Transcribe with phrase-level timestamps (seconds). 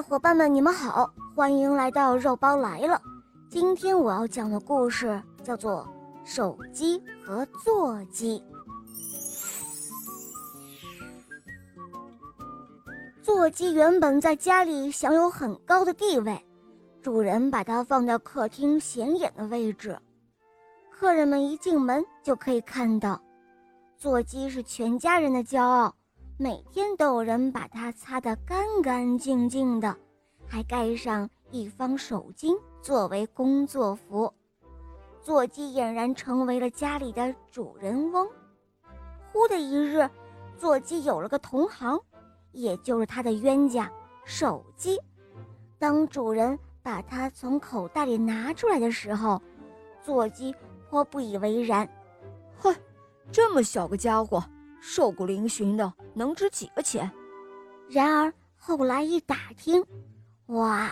[0.00, 3.00] 伙伴们，你们好，欢迎来到肉包来了。
[3.48, 5.86] 今天我要讲的故事叫做
[6.30, 8.40] 《手机和座机》。
[13.22, 16.44] 座机原本在家里享有很高的地位，
[17.02, 19.98] 主人把它放在客厅显眼的位置，
[20.90, 23.20] 客人们一进门就可以看到。
[23.96, 25.94] 座机是全家人的骄傲。
[26.38, 29.96] 每天都有人把它擦得干干净净的，
[30.46, 34.30] 还盖上一方手巾作为工作服。
[35.22, 38.28] 座机俨然成为了家里的主人翁。
[39.32, 40.06] 忽的一日，
[40.58, 41.98] 座机有了个同行，
[42.52, 43.90] 也就是他的冤家——
[44.26, 45.00] 手机。
[45.78, 49.40] 当主人把它从口袋里拿出来的时候，
[50.04, 50.54] 座机
[50.90, 51.88] 颇不以为然
[52.60, 52.76] ：“哼，
[53.32, 54.44] 这么小个家伙！”
[54.78, 57.12] 瘦骨嶙峋的，能值几个钱？
[57.90, 59.84] 然而后来一打听，
[60.46, 60.90] 哇，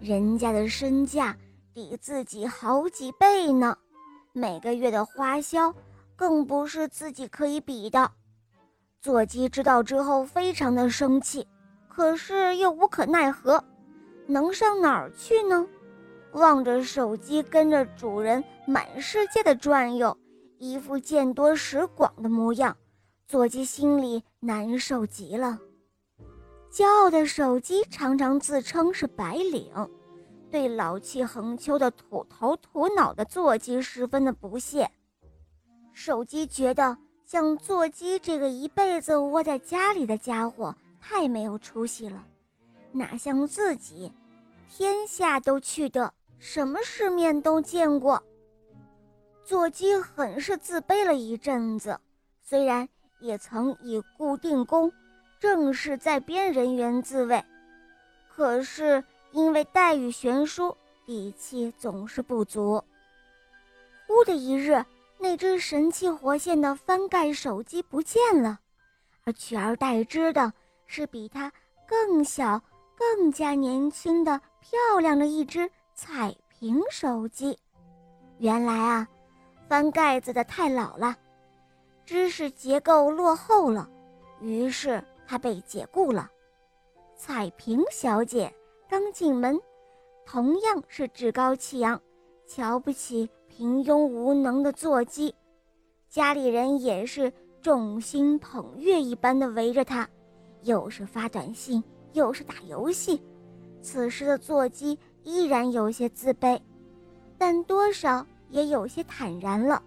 [0.00, 1.36] 人家的身价
[1.72, 3.78] 比自己好几倍呢，
[4.32, 5.72] 每个月的花销
[6.16, 8.10] 更不是自己可以比的。
[9.00, 11.46] 座机知道之后非常的生气，
[11.88, 13.62] 可是又无可奈何，
[14.26, 15.64] 能上哪儿去呢？
[16.32, 20.18] 望着手机跟着主人满世界的转悠，
[20.58, 22.76] 一副见多识广的模样。
[23.26, 25.58] 座机心里难受极了，
[26.70, 29.72] 骄傲的手机常常自称是白领，
[30.50, 34.88] 对老气横秋的土头土脑的座机十分的不屑。
[35.94, 42.26] 手机觉得像座机这个一辈子窝在家里的家伙太没有出息了，
[42.92, 44.12] 哪像自己，
[44.68, 48.22] 天下都去的，什么世面都见过。
[49.44, 51.98] 座机很是自卑了一阵子，
[52.42, 52.86] 虽然。
[53.20, 54.92] 也曾以固定工、
[55.38, 57.42] 正式在编人员自慰，
[58.28, 60.76] 可是因为待遇悬殊，
[61.06, 62.82] 底气总是不足。
[64.06, 64.84] 忽的一日，
[65.18, 68.58] 那只神气活现的翻盖手机不见了，
[69.24, 70.52] 而取而代之的
[70.86, 71.50] 是比它
[71.88, 72.60] 更小、
[72.96, 77.58] 更加年轻的漂亮的一只彩屏手机。
[78.38, 79.08] 原来啊，
[79.68, 81.16] 翻盖子的太老了。
[82.06, 83.88] 知识结构落后了，
[84.40, 86.30] 于是他被解雇了。
[87.16, 88.52] 彩萍小姐
[88.88, 89.58] 刚进门，
[90.26, 91.98] 同样是趾高气扬，
[92.46, 95.34] 瞧不起平庸无能的座机。
[96.10, 97.32] 家里人也是
[97.62, 100.06] 众星捧月一般的围着她，
[100.62, 101.82] 又是发短信，
[102.12, 103.22] 又是打游戏。
[103.80, 106.60] 此时的座机依然有些自卑，
[107.38, 109.82] 但多少也有些坦然了。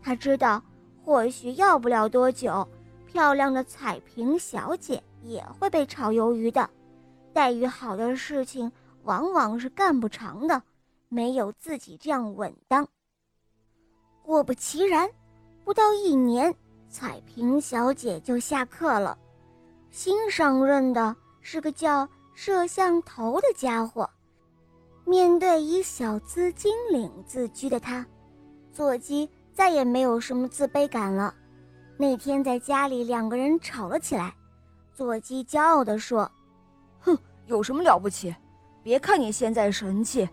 [0.00, 0.62] 他知道。
[1.06, 2.66] 或许要不了多久，
[3.06, 6.68] 漂亮的彩萍小姐也会被炒鱿鱼的。
[7.32, 8.72] 待遇好的事情
[9.04, 10.60] 往往是干不长的，
[11.08, 12.88] 没有自己这样稳当。
[14.24, 15.08] 果不其然，
[15.64, 16.52] 不到一年，
[16.88, 19.16] 彩萍小姐就下课了。
[19.92, 24.10] 新上任的是个叫摄像头的家伙。
[25.04, 28.04] 面对以小资金领自居的他，
[28.72, 29.30] 座机。
[29.56, 31.34] 再也没有什么自卑感了。
[31.96, 34.34] 那天在家里，两个人吵了起来。
[34.92, 36.30] 座机骄傲地说
[37.00, 38.36] ：“哼，有什么了不起？
[38.82, 40.28] 别看你现在神气，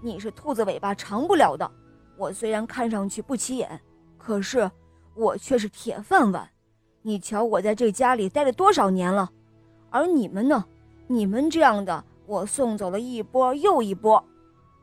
[0.00, 1.68] 你是兔子尾巴长不了的。
[2.16, 3.80] 我虽然看上去不起眼，
[4.16, 4.70] 可是
[5.16, 6.48] 我却是铁饭碗。
[7.02, 9.28] 你瞧我在这家里待了多少年了，
[9.90, 10.64] 而你们呢？
[11.08, 14.24] 你们这样的，我送走了一波又一波。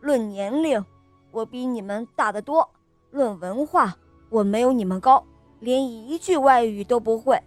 [0.02, 0.84] 论年龄，
[1.32, 2.70] 我比你们大得多。”
[3.16, 3.96] 论文化，
[4.30, 5.26] 我没有你们高，
[5.62, 7.42] 连一句外语都不会，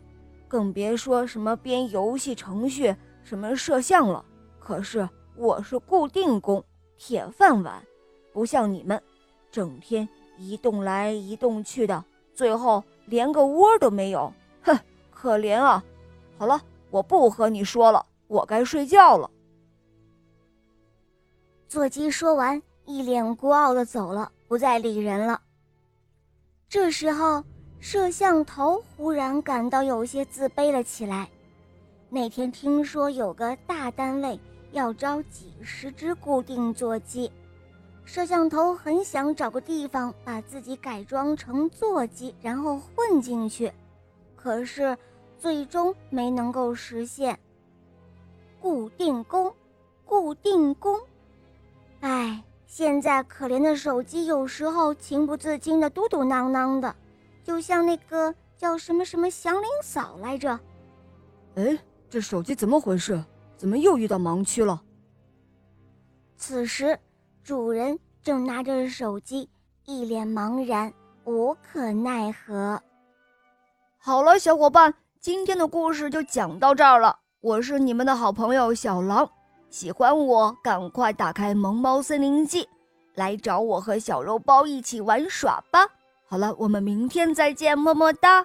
[0.49, 4.25] 更别说什么编游戏程序、什么摄像了。
[4.59, 5.07] 可是
[5.37, 6.65] 我是固定工，
[6.97, 7.83] 铁饭碗，
[8.33, 8.99] 不像你们，
[9.51, 10.09] 整天
[10.39, 12.03] 移动来移动去的，
[12.33, 14.33] 最后连个窝都没有。
[14.63, 14.75] 哼，
[15.11, 15.85] 可怜啊！
[16.39, 16.59] 好了，
[16.91, 19.31] 我不和你说了，我该睡觉了。
[21.69, 25.43] 座机说完，一脸孤傲的走了，不再理人了。
[26.69, 27.43] 这时候，
[27.81, 31.27] 摄像头忽然感到有些自卑了起来。
[32.11, 34.39] 那天听说有个大单位
[34.73, 37.33] 要招几十只固定座机，
[38.05, 43.73] 摄像头很想找个地方把自己改装成座机，然后混进去，
[44.37, 44.95] 可是
[45.39, 47.39] 最终没能够实现。
[48.61, 49.55] 固定工，
[50.05, 51.01] 固定工，
[52.01, 52.45] 唉。
[52.69, 56.95] 现在可怜的手机有时候情不自禁的嘟嘟囔囔的，
[57.43, 60.61] 就像那个叫什么什么祥林嫂来着。
[61.55, 61.79] 哎，
[62.11, 63.25] 这手机怎么回事？
[63.57, 64.83] 怎么又遇到盲区了？
[66.37, 66.97] 此时，
[67.43, 69.49] 主人正拿着手机，
[69.87, 70.93] 一脸茫然，
[71.25, 72.81] 无可奈何。
[73.97, 77.19] 好了，小伙伴，今天的故事就讲到这儿了。
[77.41, 79.29] 我是你们的好朋友小狼，
[79.71, 82.63] 喜欢我赶快打开《萌猫森林记》，
[83.15, 85.81] 来找我和小肉包一起玩耍吧。
[86.27, 88.45] 好了，我们明天再见，么么哒。